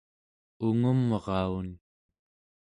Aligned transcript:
ungumraun 0.65 1.67